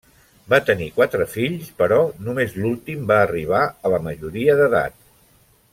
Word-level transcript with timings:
Van 0.51 0.63
tenir 0.69 0.87
quatre 0.95 1.27
fills, 1.33 1.67
però 1.83 1.99
només 2.29 2.57
l'últim 2.63 3.05
va 3.13 3.19
arribar 3.27 3.61
a 3.67 3.93
la 3.97 4.01
majoria 4.09 4.57
d'edat. 4.63 4.99